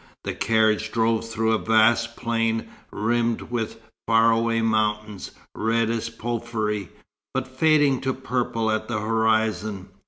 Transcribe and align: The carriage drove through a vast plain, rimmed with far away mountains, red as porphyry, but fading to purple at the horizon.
The 0.23 0.33
carriage 0.33 0.91
drove 0.91 1.29
through 1.29 1.51
a 1.51 1.59
vast 1.59 2.15
plain, 2.15 2.69
rimmed 2.89 3.51
with 3.51 3.79
far 4.07 4.31
away 4.31 4.59
mountains, 4.63 5.29
red 5.53 5.91
as 5.91 6.09
porphyry, 6.09 6.89
but 7.35 7.47
fading 7.47 8.01
to 8.01 8.13
purple 8.15 8.71
at 8.71 8.87
the 8.87 8.99
horizon. 8.99 9.89